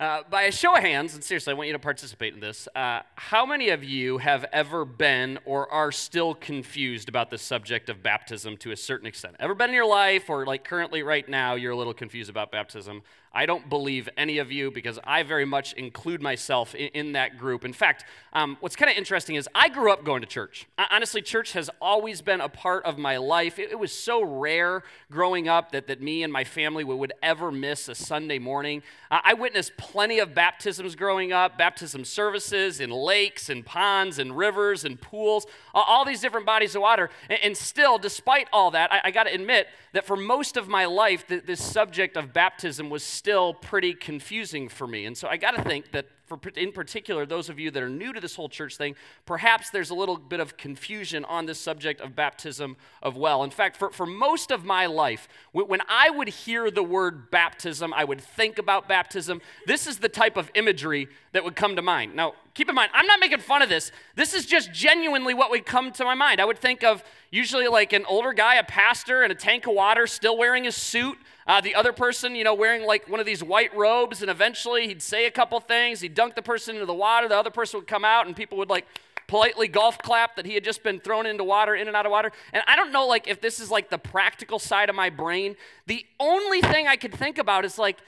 [0.00, 2.68] Uh, by a show of hands, and seriously, I want you to participate in this.
[2.76, 7.88] Uh, how many of you have ever been or are still confused about the subject
[7.88, 9.34] of baptism to a certain extent?
[9.40, 12.52] Ever been in your life, or like currently right now, you're a little confused about
[12.52, 13.02] baptism?
[13.38, 17.38] I don't believe any of you because I very much include myself in, in that
[17.38, 17.64] group.
[17.64, 20.66] In fact, um, what's kind of interesting is I grew up going to church.
[20.90, 23.60] honestly, church has always been a part of my life.
[23.60, 27.12] It, it, was so rare growing up that, that me and my family would, would
[27.22, 28.82] ever miss a Sunday morning.
[29.08, 34.36] Uh, I witnessed plenty of baptisms growing up, baptism services in lakes and ponds and
[34.36, 37.08] rivers and pools, all these different bodies of water.
[37.30, 40.66] And, and still, despite all that, I, I got to admit that for most of
[40.66, 43.27] my life, this subject of baptism was still
[43.60, 45.06] pretty confusing for me.
[45.06, 47.88] And so I got to think that for, in particular, those of you that are
[47.88, 51.58] new to this whole church thing, perhaps there's a little bit of confusion on this
[51.58, 53.42] subject of baptism of well.
[53.44, 57.94] In fact, for, for most of my life, when I would hear the word baptism,
[57.94, 59.40] I would think about baptism.
[59.66, 62.14] This is the type of imagery that would come to mind.
[62.14, 63.90] Now, keep in mind, I'm not making fun of this.
[64.14, 66.40] This is just genuinely what would come to my mind.
[66.40, 69.74] I would think of usually like an older guy, a pastor, and a tank of
[69.74, 71.16] water, still wearing his suit
[71.48, 74.86] uh, the other person, you know, wearing like one of these white robes, and eventually
[74.86, 76.02] he'd say a couple things.
[76.02, 77.26] He'd dunk the person into the water.
[77.26, 78.86] The other person would come out, and people would like
[79.26, 82.12] politely golf clap that he had just been thrown into water, in and out of
[82.12, 82.32] water.
[82.52, 85.56] And I don't know, like, if this is like the practical side of my brain.
[85.86, 87.98] The only thing I could think about is like,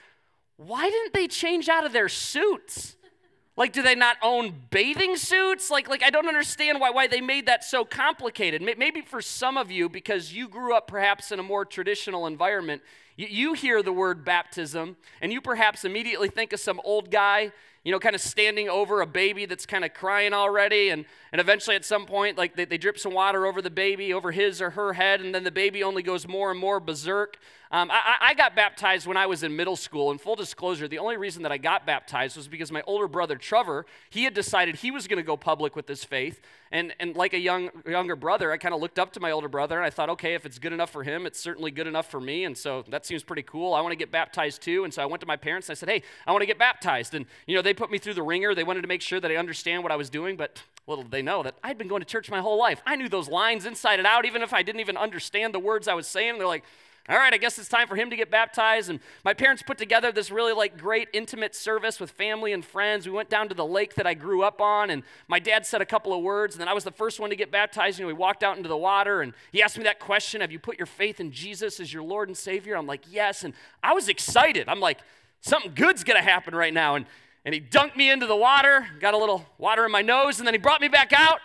[0.57, 2.95] why didn't they change out of their suits?
[3.57, 5.69] Like, do they not own bathing suits?
[5.69, 8.61] Like, like I don't understand why, why they made that so complicated.
[8.61, 12.81] Maybe for some of you, because you grew up perhaps in a more traditional environment,
[13.27, 17.51] you hear the word baptism, and you perhaps immediately think of some old guy,
[17.83, 20.89] you know, kind of standing over a baby that's kind of crying already.
[20.89, 24.13] And, and eventually, at some point, like they, they drip some water over the baby,
[24.13, 27.37] over his or her head, and then the baby only goes more and more berserk.
[27.73, 30.11] Um, I, I, got baptized when I was in middle school.
[30.11, 33.37] And full disclosure, the only reason that I got baptized was because my older brother
[33.37, 36.41] Trevor, he had decided he was going to go public with his faith.
[36.73, 39.47] And, and like a young, younger brother, I kind of looked up to my older
[39.47, 42.11] brother and I thought, okay, if it's good enough for him, it's certainly good enough
[42.11, 42.43] for me.
[42.43, 43.73] And so that seems pretty cool.
[43.73, 44.83] I want to get baptized too.
[44.83, 46.59] And so I went to my parents and I said, hey, I want to get
[46.59, 47.13] baptized.
[47.13, 48.53] And, you know, they put me through the ringer.
[48.53, 50.35] They wanted to make sure that I understand what I was doing.
[50.35, 52.81] But little did they know that I'd been going to church my whole life.
[52.85, 55.87] I knew those lines inside and out, even if I didn't even understand the words
[55.87, 56.37] I was saying.
[56.37, 56.65] They're like,
[57.09, 58.89] all right, I guess it's time for him to get baptized.
[58.89, 63.07] And my parents put together this really like great intimate service with family and friends.
[63.07, 65.81] We went down to the lake that I grew up on, and my dad said
[65.81, 67.97] a couple of words, and then I was the first one to get baptized.
[67.97, 70.51] You know, we walked out into the water, and he asked me that question Have
[70.51, 72.77] you put your faith in Jesus as your Lord and Savior?
[72.77, 73.43] I'm like, Yes.
[73.43, 74.69] And I was excited.
[74.69, 74.99] I'm like,
[75.41, 76.95] Something good's gonna happen right now.
[76.95, 77.07] And,
[77.43, 80.45] and he dunked me into the water, got a little water in my nose, and
[80.45, 81.39] then he brought me back out,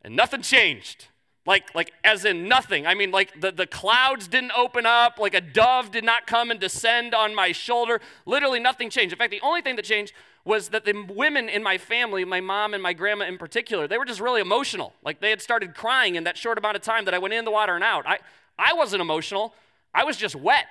[0.00, 1.08] and nothing changed.
[1.44, 2.86] Like, like as in nothing.
[2.86, 6.50] I mean, like the, the clouds didn't open up, like a dove did not come
[6.50, 8.00] and descend on my shoulder.
[8.26, 9.12] Literally nothing changed.
[9.12, 10.12] In fact, the only thing that changed
[10.44, 13.98] was that the women in my family, my mom and my grandma in particular, they
[13.98, 14.92] were just really emotional.
[15.04, 17.44] Like they had started crying in that short amount of time that I went in
[17.44, 18.06] the water and out.
[18.06, 18.18] I,
[18.58, 19.54] I wasn't emotional,
[19.94, 20.66] I was just wet.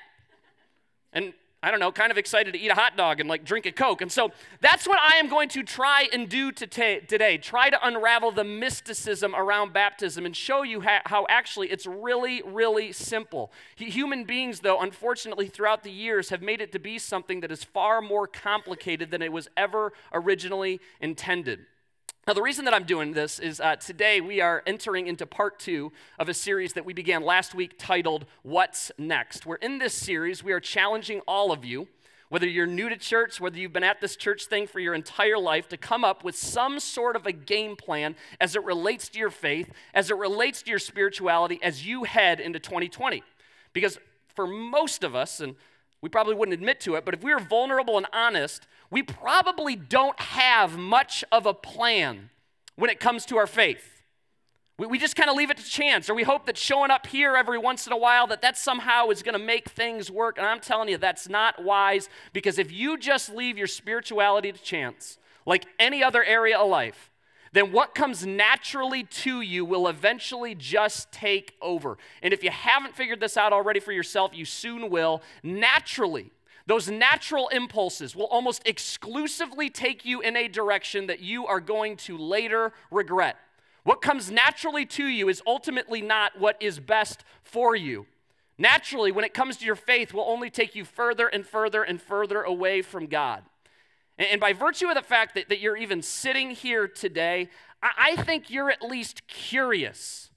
[1.13, 1.33] And
[1.63, 3.71] I don't know, kind of excited to eat a hot dog and like drink a
[3.71, 4.01] Coke.
[4.01, 7.37] And so that's what I am going to try and do today.
[7.37, 12.91] Try to unravel the mysticism around baptism and show you how actually it's really, really
[12.91, 13.51] simple.
[13.75, 17.63] Human beings, though, unfortunately, throughout the years have made it to be something that is
[17.63, 21.67] far more complicated than it was ever originally intended.
[22.31, 25.59] Now, the reason that I'm doing this is uh, today we are entering into part
[25.59, 29.45] two of a series that we began last week titled What's Next?
[29.45, 31.89] Where in this series we are challenging all of you,
[32.29, 35.37] whether you're new to church, whether you've been at this church thing for your entire
[35.37, 39.19] life, to come up with some sort of a game plan as it relates to
[39.19, 43.23] your faith, as it relates to your spirituality as you head into 2020.
[43.73, 43.99] Because
[44.33, 45.55] for most of us, and
[46.01, 49.75] we probably wouldn't admit to it, but if we were vulnerable and honest, we probably
[49.75, 52.29] don't have much of a plan
[52.75, 54.03] when it comes to our faith.
[54.77, 57.07] We, we just kind of leave it to chance, or we hope that showing up
[57.07, 60.37] here every once in a while, that that somehow is going to make things work.
[60.37, 64.61] And I'm telling you, that's not wise, because if you just leave your spirituality to
[64.61, 67.11] chance, like any other area of life,
[67.53, 71.97] then what comes naturally to you will eventually just take over.
[72.21, 75.21] And if you haven't figured this out already for yourself, you soon will.
[75.43, 76.31] Naturally,
[76.67, 81.97] those natural impulses will almost exclusively take you in a direction that you are going
[81.97, 83.37] to later regret.
[83.83, 88.05] What comes naturally to you is ultimately not what is best for you.
[88.57, 91.99] Naturally, when it comes to your faith, will only take you further and further and
[91.99, 93.43] further away from God.
[94.17, 97.49] And by virtue of the fact that, that you're even sitting here today,
[97.81, 100.30] I, think you're at least curious.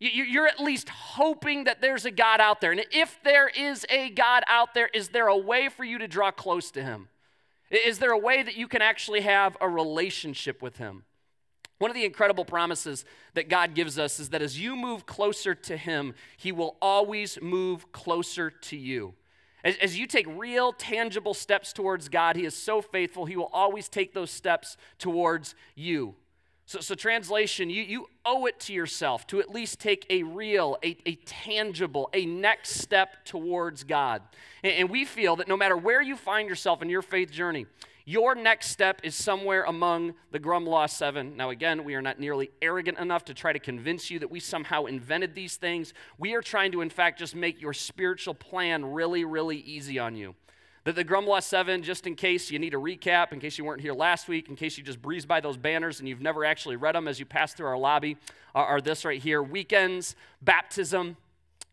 [0.00, 2.72] You're at least hoping that there's a God out there.
[2.72, 6.08] And if there is a God out there, is there a way for you to
[6.08, 7.08] draw close to Him?
[7.70, 11.04] Is there a way that you can actually have a relationship with Him?
[11.78, 13.04] One of the incredible promises
[13.34, 17.38] that God gives us is that as you move closer to Him, He will always
[17.40, 19.14] move closer to you.
[19.64, 23.50] As, as, you take real, tangible steps towards God, He is so faithful, He will
[23.52, 26.14] always take those steps towards you.
[26.66, 30.78] So, so translation, you, you owe it to yourself to at least take a real,
[30.82, 34.22] a, a tangible, a next step towards God.
[34.62, 37.66] And, and we feel that no matter where you find yourself in your faith journey,
[38.06, 41.36] your next step is somewhere among the Grumlaw seven.
[41.36, 44.40] Now, again, we are not nearly arrogant enough to try to convince you that we
[44.40, 45.94] somehow invented these things.
[46.18, 50.16] We are trying to, in fact, just make your spiritual plan really, really easy on
[50.16, 50.34] you.
[50.84, 53.80] The, the Grumlaw 7, just in case you need a recap, in case you weren't
[53.80, 56.76] here last week, in case you just breezed by those banners and you've never actually
[56.76, 58.18] read them as you pass through our lobby,
[58.54, 61.16] are, are this right here weekends, baptism,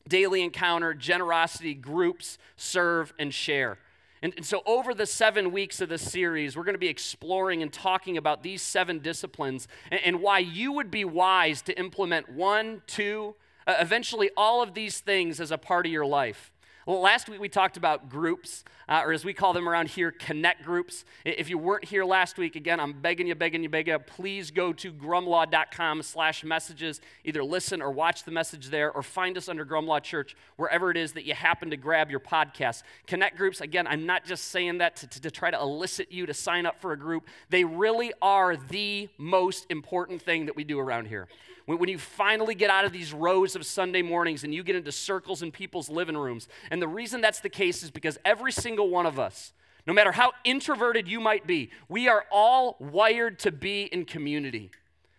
[0.08, 3.78] daily encounter, generosity, groups, serve, and share.
[4.22, 7.62] And, and, so, over the seven weeks of this series, we're going to be exploring
[7.64, 12.30] and talking about these seven disciplines and, and why you would be wise to implement
[12.30, 13.36] one, two,
[13.66, 16.51] uh, eventually all of these things as a part of your life.
[16.88, 20.64] Last week we talked about groups, uh, or as we call them around here, connect
[20.64, 21.06] groups.
[21.24, 24.50] If you weren't here last week, again, I'm begging you, begging you, begging you, please
[24.50, 27.00] go to grumlaw.com slash messages.
[27.24, 30.98] Either listen or watch the message there, or find us under Grumlaw Church, wherever it
[30.98, 32.82] is that you happen to grab your podcast.
[33.06, 36.26] Connect groups, again, I'm not just saying that to, to, to try to elicit you
[36.26, 37.28] to sign up for a group.
[37.50, 41.28] They really are the most important thing that we do around here.
[41.66, 44.76] When, when you finally get out of these rows of Sunday mornings and you get
[44.76, 46.48] into circles in people's living rooms.
[46.72, 49.52] And the reason that's the case is because every single one of us,
[49.86, 54.72] no matter how introverted you might be, we are all wired to be in community,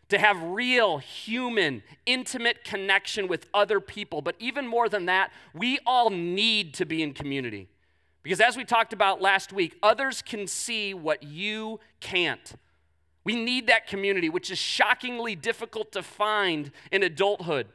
[0.08, 4.22] to have real, human, intimate connection with other people.
[4.22, 7.68] But even more than that, we all need to be in community.
[8.22, 12.54] Because as we talked about last week, others can see what you can't.
[13.24, 17.66] We need that community, which is shockingly difficult to find in adulthood.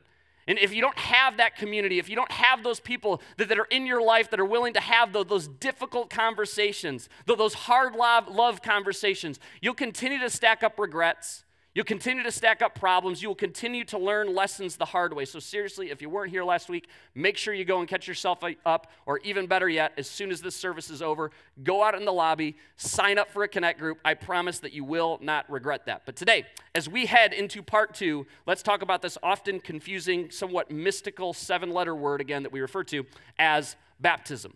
[0.47, 3.59] And if you don't have that community, if you don't have those people that, that
[3.59, 7.95] are in your life that are willing to have those, those difficult conversations, those hard
[7.95, 11.43] love, love conversations, you'll continue to stack up regrets.
[11.77, 13.21] You'll continue to stack up problems.
[13.21, 15.25] You will continue to learn lessons the hard way.
[15.25, 18.39] So, seriously, if you weren't here last week, make sure you go and catch yourself
[18.65, 18.91] up.
[19.05, 21.29] Or, even better yet, as soon as this service is over,
[21.61, 23.99] go out in the lobby, sign up for a Connect group.
[24.03, 26.01] I promise that you will not regret that.
[26.03, 30.71] But today, as we head into part two, let's talk about this often confusing, somewhat
[30.71, 33.05] mystical seven letter word again that we refer to
[33.37, 34.55] as baptism.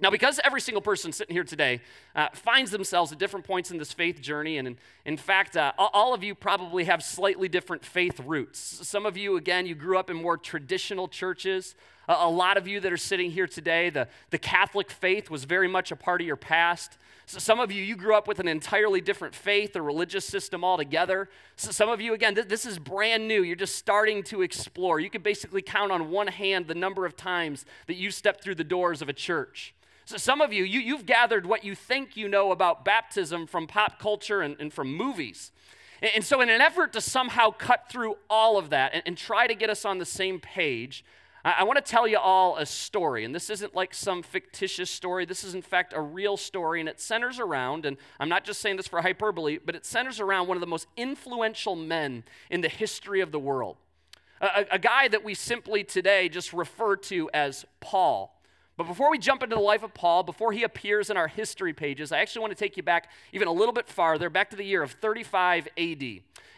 [0.00, 1.80] Now, because every single person sitting here today
[2.14, 5.72] uh, finds themselves at different points in this faith journey, and in, in fact, uh,
[5.76, 8.60] all of you probably have slightly different faith roots.
[8.86, 11.74] Some of you, again, you grew up in more traditional churches.
[12.06, 15.68] A lot of you that are sitting here today, the, the Catholic faith was very
[15.68, 16.96] much a part of your past.
[17.26, 20.64] So some of you, you grew up with an entirely different faith or religious system
[20.64, 21.28] altogether.
[21.56, 23.42] So some of you, again, th- this is brand new.
[23.42, 25.00] You're just starting to explore.
[25.00, 28.54] You could basically count on one hand the number of times that you stepped through
[28.54, 29.74] the doors of a church.
[30.08, 33.66] So some of you, you, you've gathered what you think you know about baptism from
[33.66, 35.52] pop culture and, and from movies.
[36.00, 39.18] And, and, so, in an effort to somehow cut through all of that and, and
[39.18, 41.04] try to get us on the same page,
[41.44, 43.26] I, I want to tell you all a story.
[43.26, 45.26] And this isn't like some fictitious story.
[45.26, 46.80] This is, in fact, a real story.
[46.80, 50.20] And it centers around, and I'm not just saying this for hyperbole, but it centers
[50.20, 53.76] around one of the most influential men in the history of the world.
[54.40, 58.37] A, a, guy that we simply today just refer to as Paul.
[58.78, 61.72] But before we jump into the life of Paul, before he appears in our history
[61.72, 64.56] pages, I actually want to take you back even a little bit farther, back to
[64.56, 66.02] the year of 35 AD.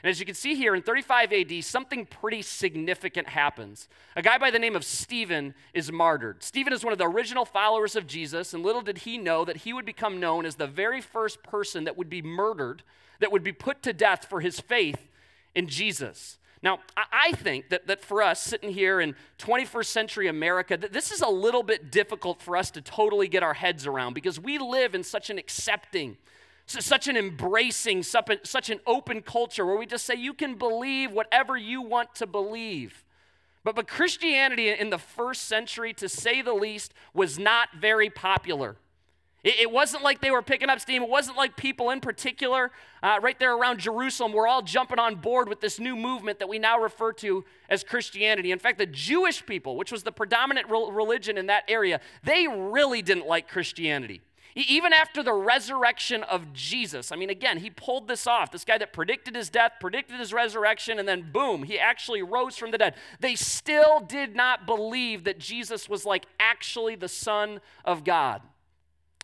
[0.02, 3.88] And as you can see here, in 35 AD, something pretty significant happens.
[4.16, 6.42] A guy by the name of Stephen is martyred.
[6.42, 9.58] Stephen is one of the original followers of Jesus, and little did he know that
[9.58, 12.82] he would become known as the very first person that would be murdered,
[13.20, 15.08] that would be put to death for his faith
[15.54, 16.36] in Jesus.
[16.62, 21.10] Now, I think that, that for us sitting here in 21st century America, that this
[21.10, 24.58] is a little bit difficult for us to totally get our heads around because we
[24.58, 26.18] live in such an accepting,
[26.66, 31.56] such an embracing, such an open culture where we just say you can believe whatever
[31.56, 33.04] you want to believe.
[33.64, 38.76] But, but Christianity in the first century, to say the least, was not very popular.
[39.42, 41.02] It, wasn't like they were picking up steam.
[41.02, 42.70] It wasn't like people in particular,
[43.02, 46.48] uh, right there around Jerusalem, were all jumping on board with this new movement that
[46.48, 48.52] we now refer to as Christianity.
[48.52, 53.00] In fact, the Jewish people, which was the predominant religion in that area, they really
[53.00, 54.20] didn't like Christianity.
[54.54, 58.50] Even after the resurrection of Jesus, I mean, again, he pulled this off.
[58.50, 62.56] This guy that predicted his death, predicted his resurrection, and then boom, he actually rose
[62.56, 62.94] from the dead.
[63.20, 68.42] They still did not believe that Jesus was like actually the Son of God.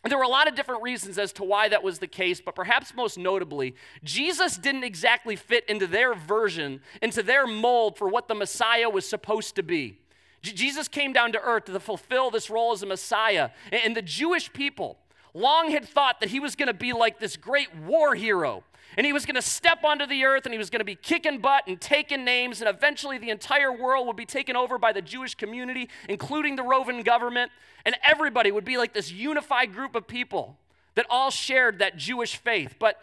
[0.03, 2.55] There were a lot of different reasons as to why that was the case, but
[2.55, 8.27] perhaps most notably, Jesus didn't exactly fit into their version, into their mold for what
[8.27, 9.97] the Messiah was supposed to be.
[10.41, 13.49] J- Jesus came down to earth to fulfill this role as a Messiah.
[13.71, 14.97] And the Jewish people
[15.33, 18.63] long had thought that he was going to be like this great war hero
[18.97, 20.95] and he was going to step onto the earth and he was going to be
[20.95, 24.91] kicking butt and taking names, and eventually the entire world would be taken over by
[24.91, 27.51] the Jewish community, including the Roman government.
[27.85, 30.57] And everybody would be like this unified group of people
[30.95, 32.75] that all shared that Jewish faith.
[32.79, 32.99] But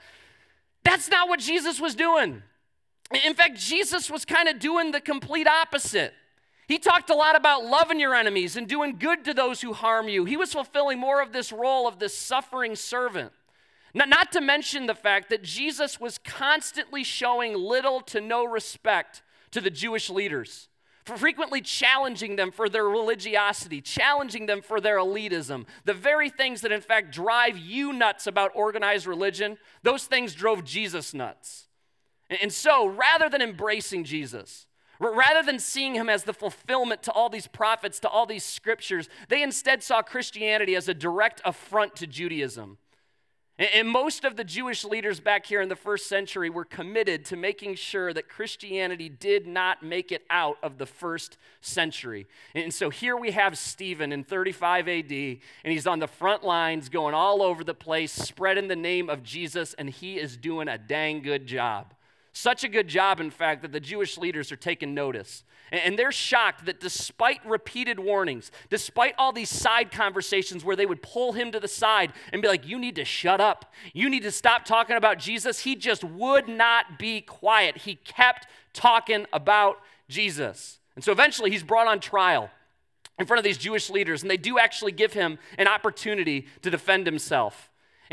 [0.82, 2.42] that's not what Jesus was doing.
[3.24, 6.12] In fact, Jesus was kind of doing the complete opposite.
[6.66, 10.08] He talked a lot about loving your enemies and doing good to those who harm
[10.08, 10.24] you.
[10.24, 13.32] He was fulfilling more of this role of this suffering servant.
[13.94, 19.22] Not, not to mention the fact that Jesus was constantly showing little to no respect
[19.52, 20.68] to the Jewish leaders,
[21.04, 25.66] for frequently challenging them for their religiosity, challenging them for their elitism.
[25.84, 30.64] The very things that, in fact, drive you nuts about organized religion, those things drove
[30.64, 31.68] Jesus nuts.
[32.42, 34.66] And so, rather than embracing Jesus,
[35.00, 39.08] Rather than seeing him as the fulfillment to all these prophets, to all these scriptures,
[39.28, 42.78] they instead saw Christianity as a direct affront to Judaism.
[43.56, 47.36] And most of the Jewish leaders back here in the first century were committed to
[47.36, 52.26] making sure that Christianity did not make it out of the first century.
[52.56, 55.38] And so here we have Stephen in 35 AD, and
[55.72, 59.72] he's on the front lines going all over the place, spreading the name of Jesus,
[59.74, 61.94] and he is doing a dang good job.
[62.36, 65.44] Such a good job, in fact, that the Jewish leaders are taking notice.
[65.70, 71.00] And they're shocked that despite repeated warnings, despite all these side conversations where they would
[71.00, 73.72] pull him to the side and be like, You need to shut up.
[73.92, 77.78] You need to stop talking about Jesus, he just would not be quiet.
[77.78, 80.80] He kept talking about Jesus.
[80.96, 82.50] And so eventually he's brought on trial
[83.16, 86.70] in front of these Jewish leaders, and they do actually give him an opportunity to
[86.70, 87.70] defend himself.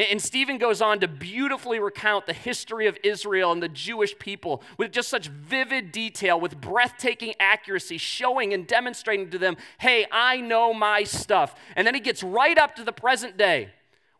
[0.09, 4.63] And Stephen goes on to beautifully recount the history of Israel and the Jewish people
[4.77, 10.37] with just such vivid detail, with breathtaking accuracy, showing and demonstrating to them, hey, I
[10.37, 11.55] know my stuff.
[11.75, 13.69] And then he gets right up to the present day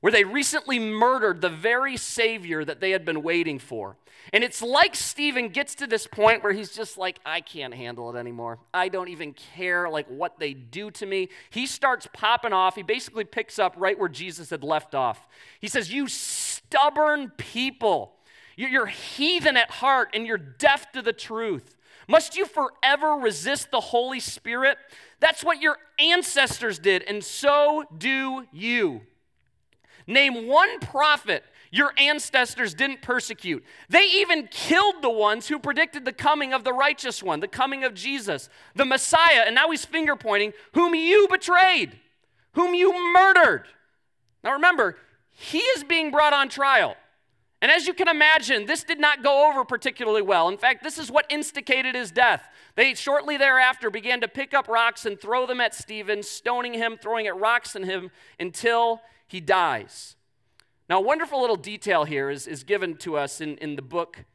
[0.01, 3.95] where they recently murdered the very Savior that they had been waiting for.
[4.33, 8.13] And it's like Stephen gets to this point where he's just like, I can't handle
[8.13, 8.59] it anymore.
[8.73, 11.29] I don't even care like what they do to me.
[11.49, 12.75] He starts popping off.
[12.75, 15.27] He basically picks up right where Jesus had left off.
[15.59, 18.13] He says, You stubborn people,
[18.55, 21.75] you're heathen at heart and you're deaf to the truth.
[22.07, 24.77] Must you forever resist the Holy Spirit?
[25.19, 29.01] That's what your ancestors did, and so do you.
[30.07, 33.63] Name one prophet your ancestors didn't persecute.
[33.89, 37.85] They even killed the ones who predicted the coming of the righteous one, the coming
[37.85, 39.43] of Jesus, the Messiah.
[39.45, 41.97] And now he's finger pointing, whom you betrayed,
[42.53, 43.67] whom you murdered.
[44.43, 44.97] Now remember,
[45.29, 46.95] he is being brought on trial.
[47.61, 50.49] And as you can imagine, this did not go over particularly well.
[50.49, 52.47] In fact, this is what instigated his death.
[52.75, 56.97] They shortly thereafter began to pick up rocks and throw them at Stephen, stoning him,
[56.99, 60.15] throwing at rocks at him until he dies.
[60.89, 64.25] Now, a wonderful little detail here is, is given to us in, in the book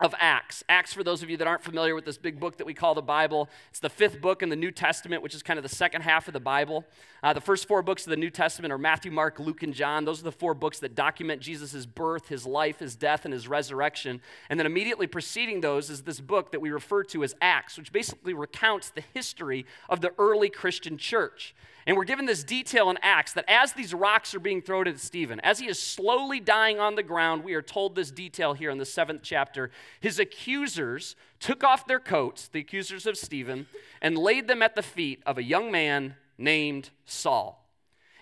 [0.00, 0.64] of Acts.
[0.68, 2.94] Acts, for those of you that aren't familiar with this big book that we call
[2.94, 5.68] the Bible, it's the fifth book in the New Testament, which is kind of the
[5.68, 6.86] second half of the Bible.
[7.22, 10.06] Uh, the first four books of the New Testament are Matthew, Mark, Luke, and John.
[10.06, 13.46] Those are the four books that document Jesus' birth, his life, his death, and his
[13.46, 14.22] resurrection.
[14.48, 17.92] And then immediately preceding those is this book that we refer to as Acts, which
[17.92, 21.54] basically recounts the history of the early Christian church.
[21.86, 25.00] And we're given this detail in Acts that as these rocks are being thrown at
[25.00, 28.70] Stephen, as he is slowly dying on the ground, we are told this detail here
[28.70, 29.70] in the seventh chapter.
[30.00, 33.66] His accusers took off their coats, the accusers of Stephen,
[34.02, 37.56] and laid them at the feet of a young man named Saul.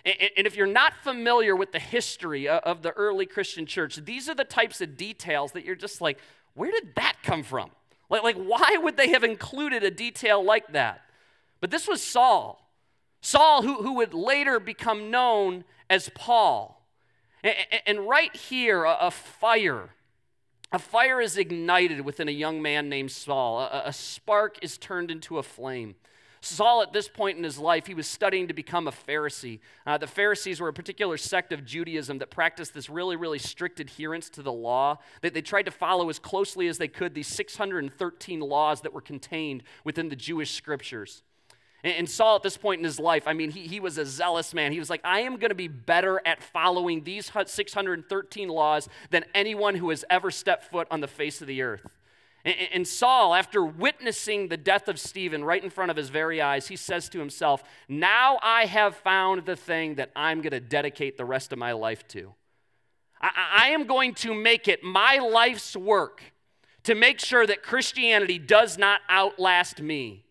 [0.05, 4.35] And if you're not familiar with the history of the early Christian church, these are
[4.35, 6.17] the types of details that you're just like,
[6.53, 7.71] where did that come from?
[8.09, 11.01] Like, like why would they have included a detail like that?
[11.59, 12.65] But this was Saul.
[13.21, 16.85] Saul, who, who would later become known as Paul.
[17.43, 19.89] And, and right here, a, a, fire,
[20.71, 23.59] a fire is ignited within a young man named Saul.
[23.59, 25.95] A, a spark is turned into a flame.
[26.41, 29.59] Saul, at this point in his life, he was studying to become a Pharisee.
[29.85, 33.81] Uh, the Pharisees were a particular sect of Judaism that practiced this really, really strict
[33.81, 34.99] adherence to the law.
[35.21, 39.01] That they tried to follow as closely as they could these 613 laws that were
[39.01, 41.23] contained within the Jewish scriptures.
[41.83, 44.53] And Saul, at this point in his life, I mean, he, he was a zealous
[44.53, 44.73] man.
[44.73, 49.23] He was like, I am going to be better at following these 613 laws than
[49.33, 51.97] anyone who has ever stepped foot on the face of the earth.
[52.45, 56.67] And Saul, after witnessing the death of Stephen right in front of his very eyes,
[56.67, 61.17] he says to himself, Now I have found the thing that I'm going to dedicate
[61.17, 62.33] the rest of my life to.
[63.21, 66.23] I, am going to make it my life's work
[66.83, 70.23] to make sure that Christianity does not outlast me.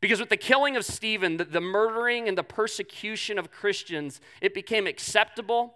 [0.00, 4.54] Because with the killing of Stephen, the, the murdering and the persecution of Christians, it
[4.54, 5.74] became acceptable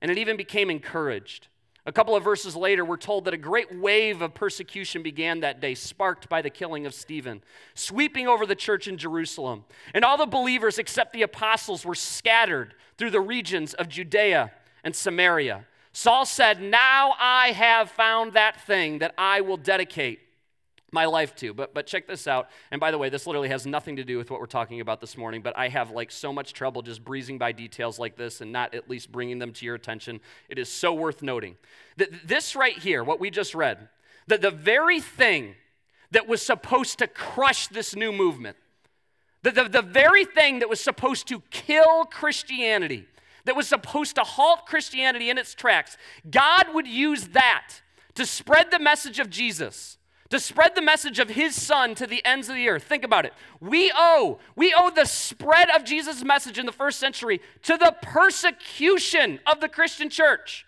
[0.00, 1.48] and it even became encouraged.
[1.88, 5.60] A couple of verses later, we're told that a great wave of persecution began that
[5.60, 7.42] day, sparked by the killing of Stephen,
[7.74, 9.64] sweeping over the church in Jerusalem.
[9.94, 14.52] And all the believers, except the apostles, were scattered through the regions of Judea
[14.84, 15.64] and Samaria.
[15.92, 20.20] Saul said, Now I have found that thing that I will dedicate
[20.90, 21.52] my life too.
[21.54, 22.48] But but check this out.
[22.70, 25.00] And by the way, this literally has nothing to do with what we're talking about
[25.00, 28.40] this morning, but I have like so much trouble just breezing by details like this
[28.40, 30.20] and not at least bringing them to your attention.
[30.48, 31.56] It is so worth noting.
[31.96, 33.88] That this right here, what we just read,
[34.28, 35.54] that the very thing
[36.10, 38.56] that was supposed to crush this new movement,
[39.42, 43.06] the, the, the very thing that was supposed to kill Christianity,
[43.44, 45.96] that was supposed to halt Christianity in its tracks,
[46.30, 47.82] God would use that
[48.14, 49.97] to spread the message of Jesus
[50.30, 52.84] to spread the message of his son to the ends of the earth.
[52.84, 53.32] Think about it.
[53.60, 57.96] We owe, we owe the spread of Jesus' message in the first century to the
[58.02, 60.66] persecution of the Christian church.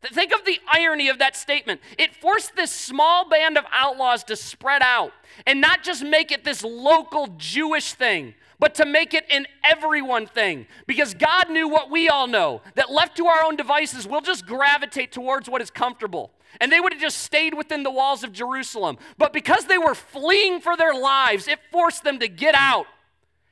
[0.00, 1.80] Think of the irony of that statement.
[1.98, 5.12] It forced this small band of outlaws to spread out
[5.46, 10.26] and not just make it this local Jewish thing, but to make it an everyone
[10.26, 10.66] thing.
[10.86, 14.46] Because God knew what we all know that left to our own devices, we'll just
[14.46, 16.32] gravitate towards what is comfortable.
[16.60, 18.98] And they would have just stayed within the walls of Jerusalem.
[19.16, 22.86] But because they were fleeing for their lives, it forced them to get out.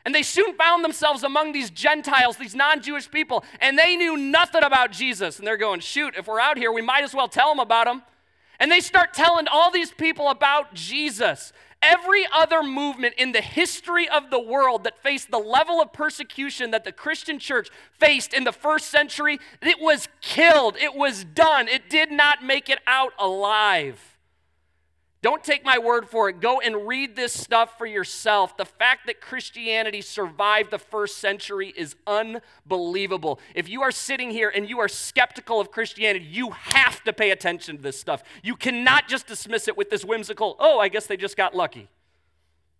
[0.04, 4.16] And they soon found themselves among these Gentiles, these non Jewish people, and they knew
[4.16, 5.38] nothing about Jesus.
[5.38, 7.88] And they're going, shoot, if we're out here, we might as well tell them about
[7.88, 8.02] him.
[8.58, 11.52] And they start telling all these people about Jesus.
[11.82, 16.70] Every other movement in the history of the world that faced the level of persecution
[16.72, 20.76] that the Christian church faced in the first century, it was killed.
[20.76, 21.68] It was done.
[21.68, 24.15] It did not make it out alive.
[25.26, 26.38] Don't take my word for it.
[26.38, 28.56] Go and read this stuff for yourself.
[28.56, 33.40] The fact that Christianity survived the first century is unbelievable.
[33.52, 37.32] If you are sitting here and you are skeptical of Christianity, you have to pay
[37.32, 38.22] attention to this stuff.
[38.44, 41.88] You cannot just dismiss it with this whimsical, oh, I guess they just got lucky.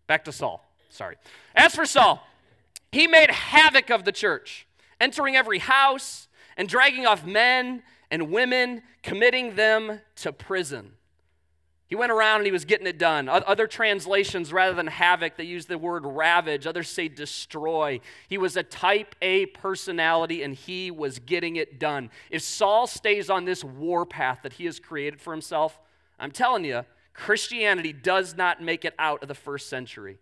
[0.07, 0.65] Back to Saul.
[0.89, 1.17] Sorry.
[1.53, 2.25] As for Saul,
[2.93, 4.69] he made havoc of the church,
[5.01, 10.93] entering every house and dragging off men and women, committing them to prison.
[11.89, 13.29] He went around and he was getting it done.
[13.29, 16.67] Other translations, rather than havoc, they use the word ravage.
[16.67, 18.01] Others say destroy.
[18.29, 22.11] He was a type A personality and he was getting it done.
[22.29, 25.79] If Saul stays on this war path that he has created for himself,
[26.19, 30.19] I'm telling you, Christianity does not make it out of the first century.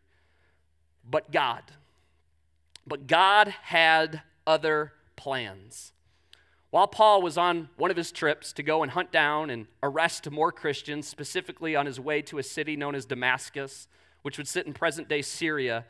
[1.08, 1.62] But God.
[2.86, 5.93] But God had other plans.
[6.74, 10.28] While Paul was on one of his trips to go and hunt down and arrest
[10.28, 13.86] more Christians, specifically on his way to a city known as Damascus,
[14.22, 15.84] which would sit in present day Syria,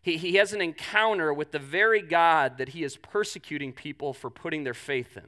[0.00, 4.30] he, he has an encounter with the very God that he is persecuting people for
[4.30, 5.24] putting their faith in.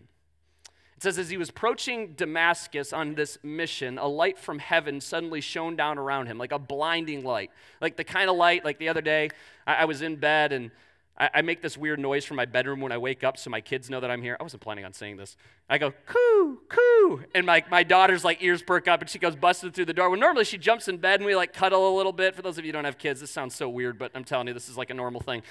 [0.96, 5.42] It says, as he was approaching Damascus on this mission, a light from heaven suddenly
[5.42, 7.50] shone down around him, like a blinding light.
[7.82, 9.28] Like the kind of light, like the other day,
[9.66, 10.70] I, I was in bed and
[11.20, 13.60] I, I, make this weird noise from my bedroom when I wake up so my
[13.60, 14.38] kids know that I'm here.
[14.40, 15.36] I wasn't planning on saying this.
[15.68, 17.22] I go, coo, coo.
[17.34, 20.08] And my, my daughter's like ears perk up and she goes busting through the door.
[20.08, 22.34] Well, normally she jumps in bed and we like cuddle a little bit.
[22.34, 24.48] For those of you who don't have kids, this sounds so weird, but I'm telling
[24.48, 25.42] you, this is like a normal thing.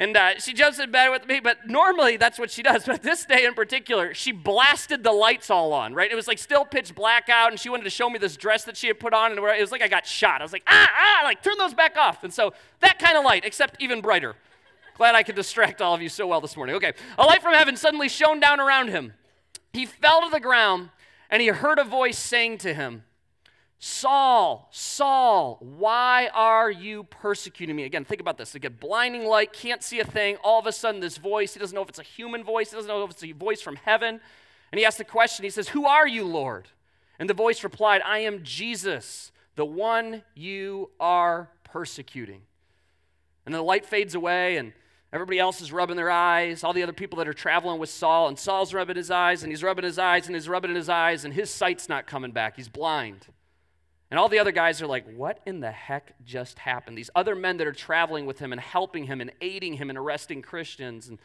[0.00, 2.84] And uh, she jumps in bed with me, but normally that's what she does.
[2.86, 6.10] But this day in particular, she blasted the lights all on, right?
[6.10, 8.62] It was like still pitch black out, and she wanted to show me this dress
[8.64, 10.40] that she had put on, and it was like I got shot.
[10.40, 12.22] I was like, ah, ah, like turn those back off.
[12.22, 14.36] And so that kind of light, except even brighter.
[14.98, 16.74] Glad I could distract all of you so well this morning.
[16.74, 16.92] Okay.
[17.16, 19.14] A light from heaven suddenly shone down around him.
[19.72, 20.90] He fell to the ground
[21.30, 23.04] and he heard a voice saying to him,
[23.78, 27.84] Saul, Saul, why are you persecuting me?
[27.84, 28.56] Again, think about this.
[28.56, 30.36] Again, blinding light, can't see a thing.
[30.42, 32.76] All of a sudden, this voice, he doesn't know if it's a human voice, he
[32.76, 34.20] doesn't know if it's a voice from heaven.
[34.72, 36.66] And he asks the question, he says, Who are you, Lord?
[37.20, 42.42] And the voice replied, I am Jesus, the one you are persecuting.
[43.46, 44.72] And the light fades away, and
[45.12, 46.62] Everybody else is rubbing their eyes.
[46.62, 49.50] All the other people that are traveling with Saul, and Saul's rubbing his eyes, and
[49.50, 52.56] he's rubbing his eyes, and he's rubbing his eyes, and his sight's not coming back.
[52.56, 53.26] He's blind.
[54.10, 56.96] And all the other guys are like, What in the heck just happened?
[56.96, 59.98] These other men that are traveling with him and helping him and aiding him and
[59.98, 61.08] arresting Christians.
[61.08, 61.18] And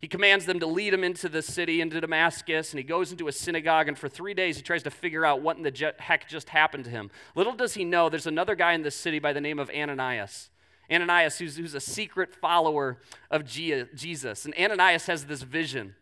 [0.00, 3.28] He commands them to lead him into the city, into Damascus, and he goes into
[3.28, 6.28] a synagogue, and for three days he tries to figure out what in the heck
[6.28, 7.10] just happened to him.
[7.36, 10.50] Little does he know, there's another guy in the city by the name of Ananias.
[10.92, 12.98] Ananias, who's, who's a secret follower
[13.30, 14.44] of Jesus.
[14.44, 15.94] And Ananias has this vision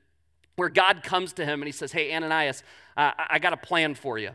[0.57, 2.63] where God comes to him and he says, Hey, Ananias,
[2.97, 4.31] uh, I got a plan for you.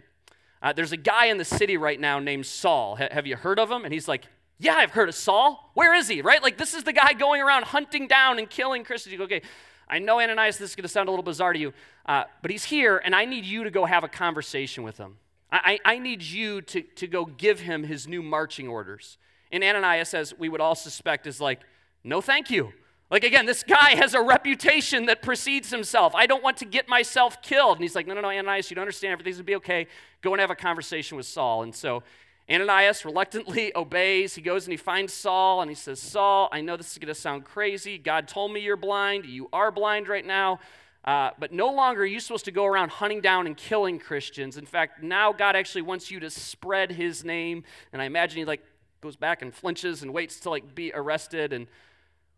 [0.62, 2.98] Uh, there's a guy in the city right now named Saul.
[3.00, 3.86] H- have you heard of him?
[3.86, 4.26] And he's like,
[4.58, 5.72] yeah, I've heard of Saul.
[5.74, 6.22] Where is he?
[6.22, 6.42] Right?
[6.42, 9.12] Like, this is the guy going around hunting down and killing Christians.
[9.12, 9.42] You go, okay,
[9.90, 11.74] I know Ananias, this is going to sound a little bizarre to you,
[12.06, 15.18] uh, but he's here, and I need you to go have a conversation with him.
[15.52, 19.18] I, I need you to, to go give him his new marching orders.
[19.56, 21.62] And Ananias, as we would all suspect, is like,
[22.04, 22.74] no, thank you.
[23.10, 26.14] Like, again, this guy has a reputation that precedes himself.
[26.14, 27.78] I don't want to get myself killed.
[27.78, 29.14] And he's like, no, no, no, Ananias, you don't understand.
[29.14, 29.88] Everything's going to be okay.
[30.22, 31.64] Go and have a conversation with Saul.
[31.64, 32.04] And so
[32.52, 34.36] Ananias reluctantly obeys.
[34.36, 37.08] He goes and he finds Saul and he says, Saul, I know this is going
[37.08, 37.98] to sound crazy.
[37.98, 39.26] God told me you're blind.
[39.26, 40.60] You are blind right now.
[41.06, 44.58] Uh, but no longer are you supposed to go around hunting down and killing Christians.
[44.58, 47.64] In fact, now God actually wants you to spread his name.
[47.94, 48.64] And I imagine he like
[49.06, 51.54] goes back and flinches and waits to like be arrested.
[51.54, 51.68] And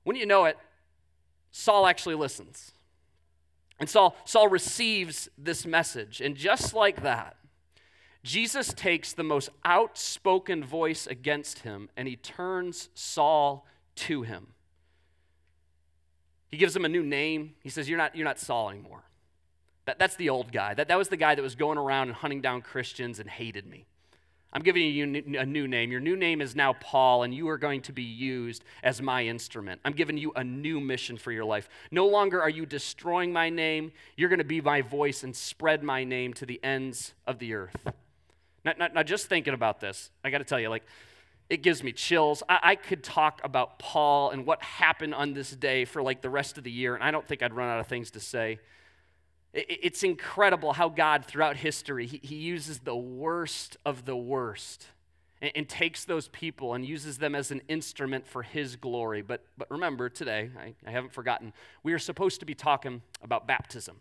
[0.04, 0.58] when you know it,
[1.50, 2.74] Saul actually listens.
[3.80, 6.20] And Saul, Saul receives this message.
[6.20, 7.38] And just like that,
[8.22, 14.48] Jesus takes the most outspoken voice against him and he turns Saul to him.
[16.52, 17.56] He gives him a new name.
[17.64, 19.04] He says, You're not, you're not Saul anymore.
[19.86, 20.74] That, that's the old guy.
[20.74, 23.66] That, that was the guy that was going around and hunting down Christians and hated
[23.66, 23.86] me.
[24.54, 25.92] I'm giving you a new name.
[25.92, 29.26] Your new name is now Paul, and you are going to be used as my
[29.26, 29.82] instrument.
[29.84, 31.70] I'm giving you a new mission for your life.
[31.92, 33.92] No longer are you destroying my name.
[34.16, 37.54] You're going to be my voice and spread my name to the ends of the
[37.54, 37.76] earth.
[38.64, 40.84] Now, now, now just thinking about this, I got to tell you, like,
[41.50, 42.42] it gives me chills.
[42.48, 46.30] I, I, could talk about Paul and what happened on this day for like the
[46.30, 48.60] rest of the year, and I don't think I'd run out of things to say.
[49.58, 54.88] It, it's incredible how God, throughout history, he, he uses the worst of the worst
[55.41, 59.22] and, and, takes those people and uses them as an instrument for his glory.
[59.22, 63.48] But, but remember, today, I, I haven't forgotten, we are supposed to be talking about
[63.48, 64.00] baptism.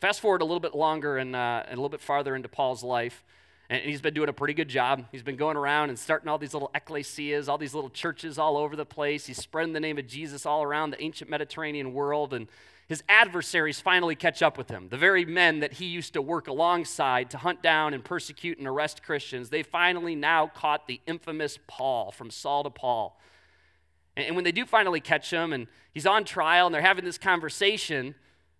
[0.00, 2.84] Fast forward a little bit longer and, uh, and a little bit farther into Paul's
[2.84, 3.24] life.
[3.70, 5.06] And he's been doing a pretty good job.
[5.10, 8.58] He's been going around and starting all these little ecclesias, all these little churches all
[8.58, 9.24] over the place.
[9.24, 12.34] He's spreading the name of Jesus all around the ancient Mediterranean world.
[12.34, 12.48] And
[12.88, 14.88] his adversaries finally catch up with him.
[14.88, 18.66] The very men that he used to work alongside to hunt down and persecute and
[18.66, 23.18] arrest Christians, they finally now caught the infamous Paul, from Saul to Paul.
[24.16, 27.18] And when they do finally catch him and he's on trial and they're having this
[27.18, 28.14] conversation,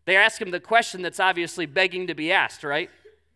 [0.04, 2.90] they ask him the question that's obviously begging to be asked, right?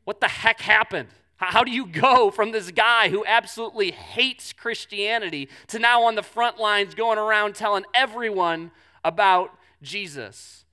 [0.05, 1.09] What the heck happened?
[1.37, 6.23] How do you go from this guy who absolutely hates Christianity to now on the
[6.23, 8.73] front lines going around telling everyone
[9.05, 10.65] about Jesus?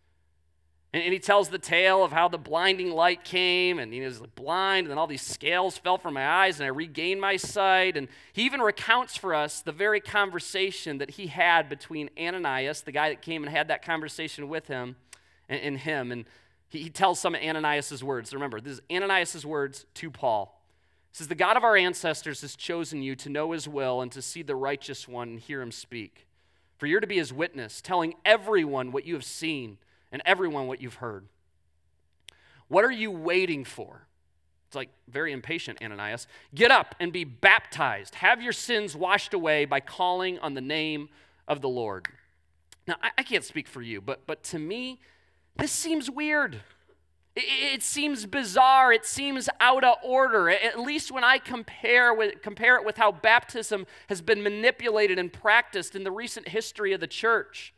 [0.96, 4.86] And, he tells the tale of how the blinding light came, and he was blind,
[4.86, 7.98] and then all these scales fell from my eyes, and I regained my sight.
[7.98, 12.94] And he even recounts for us the very conversation that he had between Ananias, the
[12.94, 14.96] guy that came and had that conversation with him,
[15.50, 16.14] and, and him.
[16.14, 16.24] And
[16.70, 18.34] he, he tells some of Ananias' words.
[18.34, 20.62] Remember, this is Ananias' words to Paul.
[21.12, 24.14] He says, The God of our ancestors has chosen you to know his will and
[24.14, 26.26] to see the righteous one and hear him speak.
[26.78, 29.78] For you're to be his witness, telling everyone what you have seen
[30.12, 31.28] and everyone what you've heard.
[32.68, 34.08] What are you waiting for?
[34.68, 36.28] It's like very impatient, Ananias.
[36.54, 38.16] Get up and be baptized.
[38.16, 41.10] Have your sins washed away by calling on the name
[41.48, 42.08] of the Lord.
[42.88, 45.00] Now, I, I can't speak for you, but, but to me,
[45.58, 46.62] this seems weird.
[47.36, 48.94] It seems bizarre.
[48.94, 50.50] It seems out of order.
[50.50, 55.32] At least when I compare, with, compare it with how baptism has been manipulated and
[55.32, 57.74] practiced in the recent history of the church.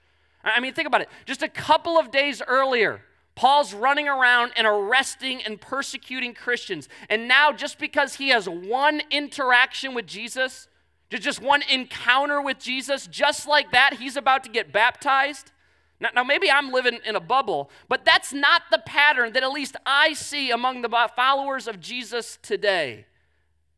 [0.55, 1.09] I mean, think about it.
[1.25, 3.01] Just a couple of days earlier,
[3.35, 6.89] Paul's running around and arresting and persecuting Christians.
[7.09, 10.67] And now, just because he has one interaction with Jesus,
[11.11, 15.51] just one encounter with Jesus, just like that, he's about to get baptized.
[15.99, 19.51] Now, now, maybe I'm living in a bubble, but that's not the pattern that at
[19.51, 23.05] least I see among the followers of Jesus today.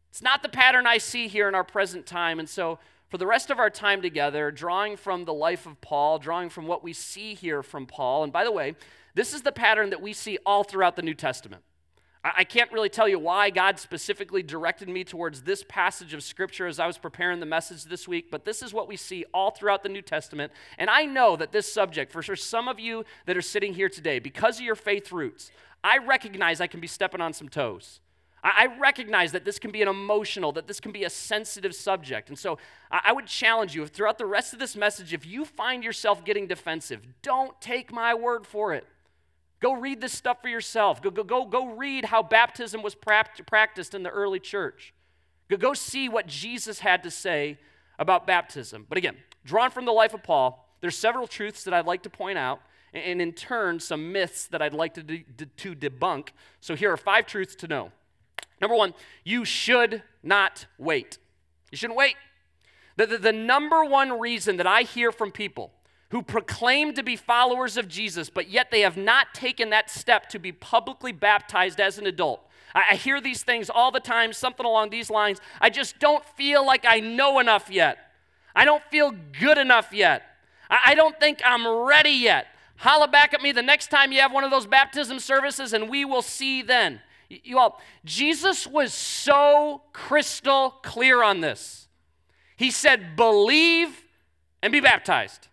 [0.09, 2.39] It's not the pattern I see here in our present time.
[2.39, 2.79] And so,
[3.09, 6.67] for the rest of our time together, drawing from the life of Paul, drawing from
[6.67, 8.75] what we see here from Paul, and by the way,
[9.15, 11.63] this is the pattern that we see all throughout the New Testament.
[12.21, 16.67] I can't really tell you why God specifically directed me towards this passage of Scripture
[16.67, 19.51] as I was preparing the message this week, but this is what we see all
[19.51, 20.51] throughout the New Testament.
[20.77, 23.87] And I know that this subject, for sure, some of you that are sitting here
[23.87, 25.49] today, because of your faith roots,
[25.81, 28.01] I recognize I can be stepping on some toes.
[28.43, 32.29] I, recognize that this can be an emotional, that this can be a sensitive subject.
[32.29, 32.57] And so
[32.89, 36.23] I, I would challenge you throughout the rest of this message, if you find yourself
[36.23, 38.85] getting defensive, don't take my word for it.
[39.59, 41.01] Go read this stuff for yourself.
[41.01, 44.93] Go, go, go, go read how baptism was practiced in the early church.
[45.49, 47.57] Go, go see what Jesus had to say
[47.97, 48.85] about baptism.
[48.87, 52.09] But again, drawn from the life of Paul, there's several truths that I'd like to
[52.09, 52.61] point out,
[52.93, 55.25] and in turn, some myths that I'd like to, de-
[55.57, 56.29] to debunk.
[56.61, 57.91] So here are five truths to know.
[58.61, 58.93] Number one,
[59.23, 61.17] you should not wait.
[61.71, 62.15] You shouldn't wait.
[62.97, 65.71] The, the, the, number one reason that I hear from people
[66.09, 70.27] who proclaim to be followers of Jesus, but yet they have not taken that step
[70.29, 72.41] to be publicly baptized as an adult.
[72.75, 75.39] I, I hear these things all the time, something along these lines.
[75.61, 77.97] I just don't feel like I know enough yet.
[78.55, 80.23] I don't feel good enough yet.
[80.69, 82.47] I, I don't think I'm ready yet.
[82.77, 85.89] Holla back at me the next time you have one of those baptism services, and
[85.89, 87.01] we will see then.
[87.29, 91.87] You all, Jesus was so crystal clear on this.
[92.57, 94.03] He said, Believe
[94.61, 95.47] and be baptized.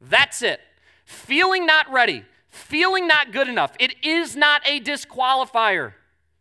[0.00, 0.60] That's it.
[1.04, 5.92] Feeling not ready, feeling not good enough, it is not a disqualifier.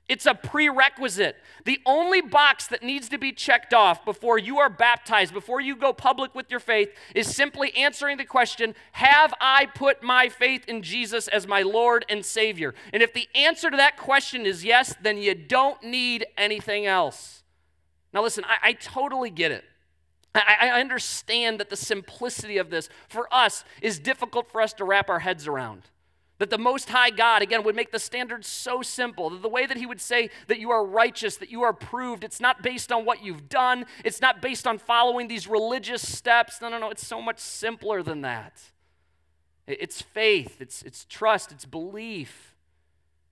[0.08, 1.36] It's a prerequisite.
[1.70, 5.76] The only box that needs to be checked off before you are baptized, before you
[5.76, 10.68] go public with your faith, is simply answering the question Have I put my faith
[10.68, 12.74] in Jesus as my Lord and Savior?
[12.92, 17.44] And if the answer to that question is yes, then you don't need anything else.
[18.14, 19.64] Now, listen, I, I totally get it.
[20.34, 24.86] I, I understand that the simplicity of this for us is difficult for us to
[24.86, 25.84] wrap our heads around.
[26.40, 29.30] That the Most High God, again, would make the standard so simple.
[29.30, 32.24] That the way that He would say that you are righteous, that you are proved,
[32.24, 36.62] it's not based on what you've done, it's not based on following these religious steps.
[36.62, 38.60] No, no, no, it's so much simpler than that.
[39.68, 42.56] It's faith, it's, it's trust, it's belief.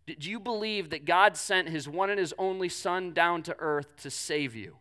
[0.06, 3.98] Did you believe that God sent His one and His only Son down to earth
[4.04, 4.78] to save you?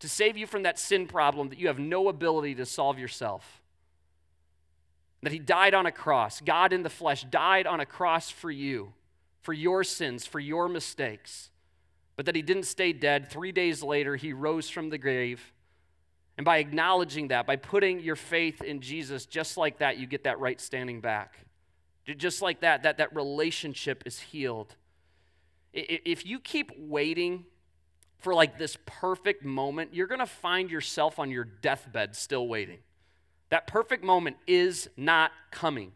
[0.00, 3.61] To save you from that sin problem that you have no ability to solve yourself?
[5.22, 6.40] That he died on a cross.
[6.40, 8.92] God in the flesh died on a cross for you,
[9.40, 11.50] for your sins, for your mistakes.
[12.16, 13.30] But that he didn't stay dead.
[13.30, 15.52] Three days later, he rose from the grave.
[16.36, 20.24] And by acknowledging that, by putting your faith in Jesus, just like that, you get
[20.24, 21.34] that right standing back.
[22.04, 24.74] Just like that, that, that relationship is healed.
[25.72, 27.44] If you keep waiting
[28.18, 32.78] for like this perfect moment, you're going to find yourself on your deathbed still waiting.
[33.52, 35.92] That perfect moment is not coming.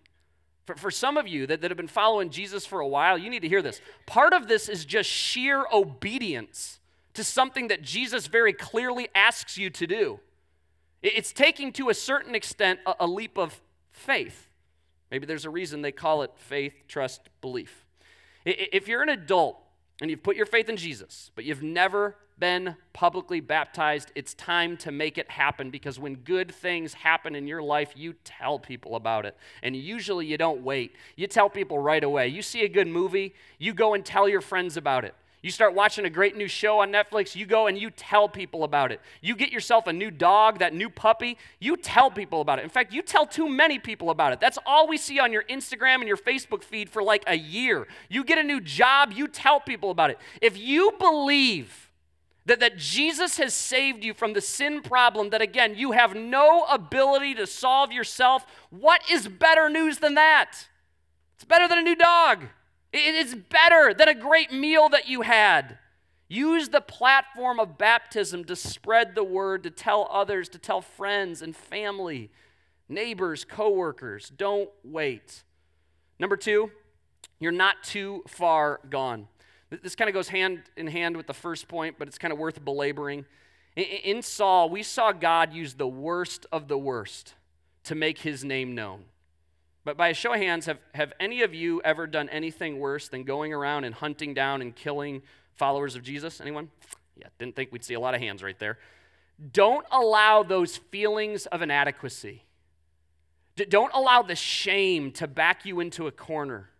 [0.66, 3.31] For, for some of you that, that have been following Jesus for a while, you
[3.31, 3.81] need to hear this.
[4.05, 6.81] Part of this is just sheer obedience
[7.14, 10.21] to something that Jesus very clearly asks you to do.
[11.03, 13.59] It's taking to a certain extent a, a leap of
[13.90, 14.51] faith.
[15.11, 17.87] Maybe there's a reason they call it faith, trust, belief.
[18.45, 19.59] If you're an adult
[20.03, 24.77] and you've put your faith in Jesus, but you've never been publicly baptized, it's time
[24.79, 28.96] to make it happen because when good things happen in your life, you tell people
[28.96, 29.37] about it.
[29.62, 32.29] And usually you don't wait, you tell people right away.
[32.29, 35.14] You see a good movie, you go and tell your friends about it.
[35.42, 38.64] You start watching a great new show on Netflix, you go and you tell people
[38.64, 39.01] about it.
[39.20, 42.64] You get yourself a new dog, that new puppy, you tell people about it.
[42.64, 44.40] In fact, you tell too many people about it.
[44.40, 47.87] That's all we see on your Instagram and your Facebook feed for like a year.
[48.09, 50.18] You get a new job, you tell people about it.
[50.42, 51.86] If you believe
[52.46, 56.64] that, that Jesus has saved you from the sin problem that, again, you have no
[56.64, 58.46] ability to solve yourself.
[58.70, 60.68] What is better news than that?
[61.35, 62.44] It's better than a new dog.
[62.92, 65.78] It's better than a great meal that you had.
[66.28, 71.42] Use the platform of baptism to spread the word, to tell others, to tell friends
[71.42, 72.30] and family,
[72.88, 74.30] neighbors, coworkers.
[74.30, 75.42] Don't wait.
[76.18, 76.70] Number two,
[77.38, 79.28] you're not too far gone.
[79.70, 82.38] This kind of goes hand in hand with the first point, but it's kind of
[82.38, 83.24] worth belaboring.
[83.76, 87.35] In Saul, we saw God use the worst of the worst
[87.85, 89.05] to make his name known.
[89.85, 93.09] But by a show of hands, have, have any of you ever done anything worse
[93.09, 95.22] than going around and hunting down and killing
[95.55, 96.40] followers of Jesus?
[96.40, 96.70] Anyone?
[97.16, 98.79] Yeah, didn't think we'd see a lot of hands right there.
[99.52, 102.44] Don't allow those feelings of inadequacy.
[103.68, 106.70] Don't allow the shame to back you into a corner.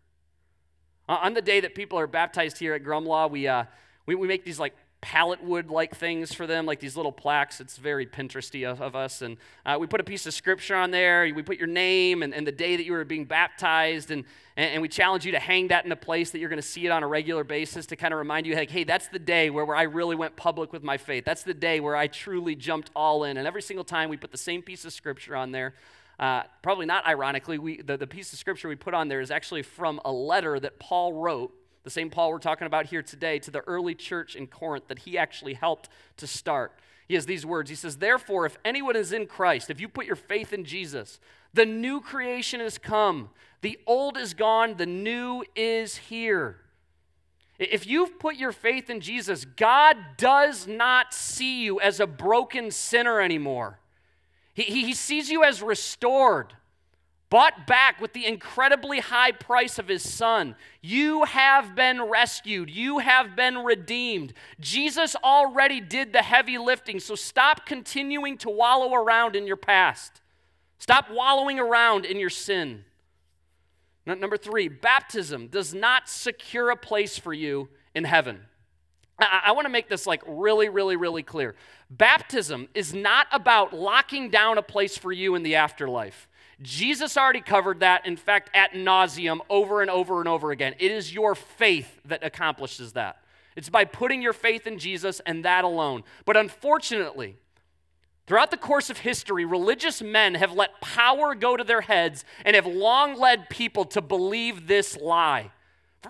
[1.09, 3.64] On the day that people are baptized here at Grumlaw, we, uh,
[4.07, 7.61] we, we make these like pallet wood like things for them, like these little plaques.
[7.61, 9.23] It's very Pinteresty of, of us.
[9.23, 11.31] And uh, we put a piece of scripture on there.
[11.33, 14.11] We put your name and, and the day that you were being baptized.
[14.11, 14.25] And,
[14.57, 16.66] and, and we challenge you to hang that in a place that you're going to
[16.66, 19.21] see it on a regular basis to kind of remind you, like, hey, that's the
[19.21, 21.25] day where, where I really went public with my faith.
[21.25, 23.37] That's the day where I truly jumped all in.
[23.37, 25.75] And every single time we put the same piece of scripture on there.
[26.18, 29.31] Uh, probably not ironically, we, the, the piece of scripture we put on there is
[29.31, 31.52] actually from a letter that Paul wrote
[31.87, 34.98] the same Paul we're talking about here today, to the early church in Corinth that
[34.98, 36.72] he actually helped to start.
[37.07, 37.70] He has these words.
[37.70, 41.20] He says, Therefore, if anyone is in Christ, if you put your faith in Jesus,
[41.55, 43.31] the new creation has come.
[43.61, 46.57] The old is gone, the new is here.
[47.61, 52.72] If you've put your faith in Jesus, God does not see you as a broken
[52.72, 53.79] sinner anymore.
[54.57, 56.55] He, he sees you as restored
[57.29, 60.55] bought back with the incredibly high price of his son.
[60.81, 62.71] You have been rescued.
[62.71, 64.33] You have been redeemed.
[64.59, 70.23] Jesus already did the heavy lifting, so stop continuing to wallow around in your past.
[70.79, 72.85] Stop wallowing around in your sin.
[74.07, 78.42] Number three, baptism does not secure a place for you in heaven.
[79.18, 81.55] I, I want to make this like really, really, really clear.
[81.90, 86.29] Baptism is not about locking down a place for you in the afterlife.
[86.62, 90.74] Jesus already covered that, in fact, at nauseum over and over and over again.
[90.79, 93.18] It is your faith that accomplishes that.
[93.57, 96.02] It's by putting your faith in Jesus and that alone.
[96.24, 97.37] But unfortunately,
[98.26, 102.57] throughout the course of history, religious men have let power go to their heads and
[102.57, 105.50] have long led people to believe this lie.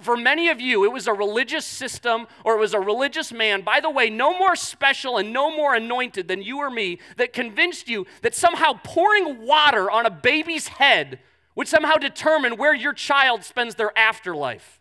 [0.00, 3.62] For many of you, it was a religious system or it was a religious man,
[3.62, 7.32] by the way, no more special and no more anointed than you or me, that
[7.32, 11.20] convinced you that somehow pouring water on a baby's head
[11.54, 14.80] would somehow determine where your child spends their afterlife.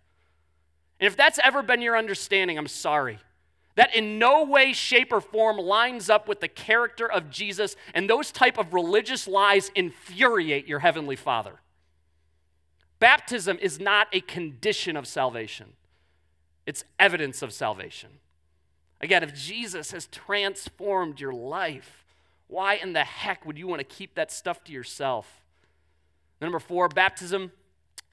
[1.00, 3.20] And if that's ever been your understanding, I'm sorry.
[3.76, 8.10] That in no way, shape, or form lines up with the character of Jesus, and
[8.10, 11.60] those type of religious lies infuriate your heavenly Father.
[13.06, 15.74] Baptism is not a condition of salvation,
[16.66, 18.10] it's evidence of salvation.
[19.00, 22.04] Again, if Jesus has transformed your life,
[22.48, 25.44] why in the heck would you want to keep that stuff to yourself?
[26.42, 27.52] Number four, baptism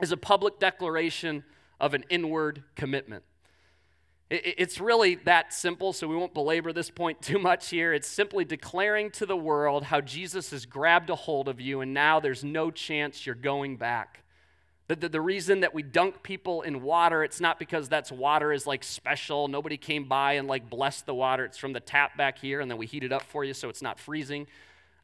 [0.03, 1.43] is a public declaration
[1.81, 3.25] of an inward commitment.
[4.29, 7.95] It's really that simple, so we won't belabor this point too much here.
[7.95, 11.95] It's simply declaring to the world how Jesus has grabbed a hold of you, and
[11.95, 14.19] now there's no chance you're going back.
[14.88, 18.53] The, the, the, reason that we dunk people in water, it's not because that's water
[18.53, 19.47] is like special.
[19.49, 21.45] Nobody came by and like blessed the water.
[21.45, 23.68] It's from the tap back here, and then we heat it up for you so
[23.68, 24.49] it's not freezing.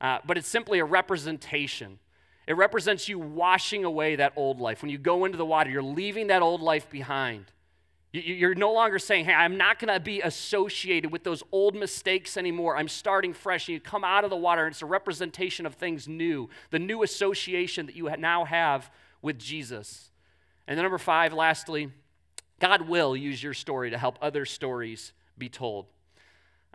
[0.01, 1.99] Uh, but it's simply a representation.
[2.47, 4.83] It represents you washing away that old life.
[4.83, 7.47] When you go into the water, you're leaving that old life behind.
[8.11, 12.39] You're no longer saying, hey, I'm not going to be associated with those old mistakes
[12.39, 12.75] anymore.
[12.75, 13.69] I'm starting fresh.
[13.69, 16.79] And you come out of the water, and it's a representation of things new, the
[16.79, 18.91] new association that you now have
[19.23, 20.11] with Jesus.
[20.67, 21.91] And then, number five, lastly,
[22.61, 25.87] God will use your story to help other stories be told.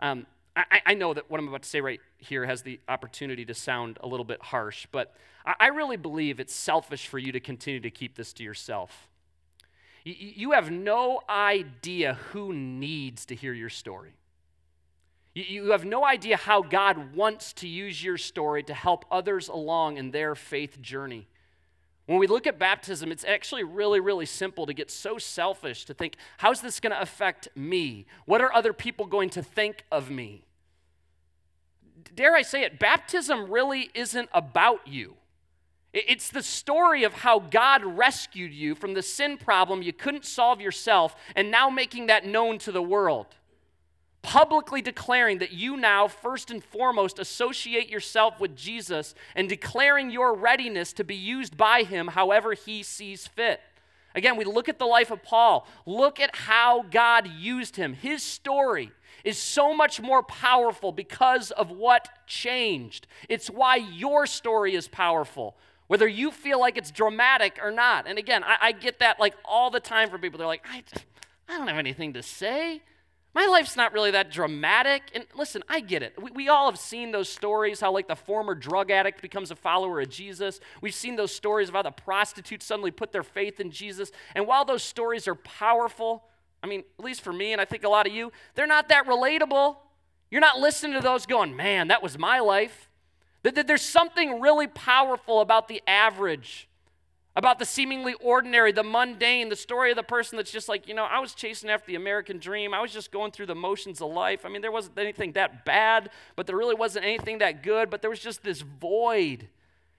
[0.00, 0.26] Um,
[0.56, 3.54] I, I, know that what I'm about to say right here has the opportunity to
[3.54, 7.40] sound a little bit harsh, but I, I really believe it's selfish for you to
[7.40, 9.08] continue to keep this to yourself.
[10.04, 14.14] You, you have no idea who needs to hear your story.
[15.34, 19.48] You, you have no idea how God wants to use your story to help others
[19.48, 21.26] along in their faith journey.
[22.06, 25.94] When we look at baptism, it's actually really, really simple to get so selfish to
[25.94, 28.06] think, how's this going to affect me?
[28.26, 30.44] What are other people going to think of me?
[32.14, 35.14] Dare I say it, baptism really isn't about you.
[35.94, 40.60] It's the story of how God rescued you from the sin problem you couldn't solve
[40.60, 43.28] yourself and now making that known to the world
[44.24, 50.34] publicly declaring that you now, first and foremost, associate yourself with Jesus and declaring your
[50.34, 53.60] readiness to be used by him however he sees fit.
[54.14, 55.66] Again, we look at the life of Paul.
[55.84, 57.92] Look at how God used him.
[57.92, 58.92] His story
[59.24, 63.06] is so much more powerful because of what changed.
[63.28, 65.54] It's why your story is powerful,
[65.86, 68.06] whether you feel like it's dramatic or not.
[68.06, 70.38] And again, I, I get that like all the time from people.
[70.38, 70.82] They're like, I,
[71.48, 72.80] I don't have anything to say.
[73.34, 75.02] My life's not really that dramatic.
[75.12, 76.14] And listen, I get it.
[76.22, 79.56] We, we, all have seen those stories how, like, the former drug addict becomes a
[79.56, 80.60] follower of Jesus.
[80.80, 84.12] We've seen those stories of how the prostitutes suddenly put their faith in Jesus.
[84.36, 86.24] And while those stories are powerful,
[86.62, 88.88] I mean, at least for me, and I think a lot of you, they're not
[88.90, 89.76] that relatable.
[90.30, 92.88] You're not listening to those going, man, that was my life.
[93.42, 96.68] that There's something really powerful about the average
[97.36, 100.94] about the seemingly ordinary, the mundane, the story of the person that's just like, you
[100.94, 102.72] know, I was chasing after the American dream.
[102.72, 104.46] I was just going through the motions of life.
[104.46, 108.02] I mean, there wasn't anything that bad, but there really wasn't anything that good, but
[108.02, 109.48] there was just this void.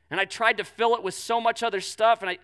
[0.10, 2.38] And I tried to fill it with so much other stuff, and I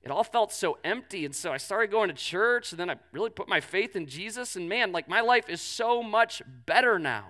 [0.00, 1.24] it all felt so empty.
[1.24, 4.06] And so I started going to church, and then I really put my faith in
[4.06, 7.26] Jesus, and man, like my life is so much better now.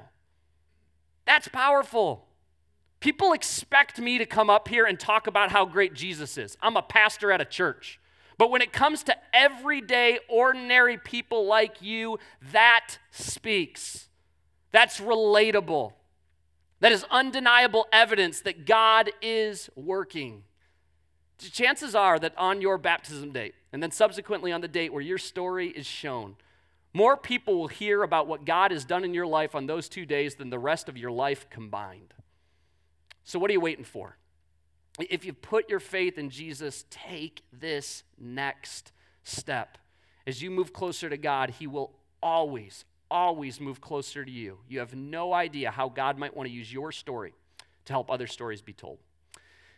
[1.24, 2.27] That's powerful.
[3.00, 6.56] People expect me to come up here and talk about how great Jesus is.
[6.60, 8.00] I'm a pastor at a church.
[8.38, 12.18] But when it comes to everyday, ordinary people like you,
[12.52, 14.08] that speaks.
[14.72, 15.92] That's relatable.
[16.80, 20.44] That is undeniable evidence that God is working.
[21.38, 25.18] Chances are that on your baptism date, and then subsequently on the date where your
[25.18, 26.36] story is shown,
[26.92, 30.06] more people will hear about what God has done in your life on those two
[30.06, 32.14] days than the rest of your life combined.
[33.28, 34.16] So, what are you waiting for?
[34.98, 38.90] If you put your faith in Jesus, take this next
[39.22, 39.76] step.
[40.26, 44.60] As you move closer to God, He will always, always move closer to you.
[44.66, 47.34] You have no idea how God might want to use your story
[47.84, 48.96] to help other stories be told.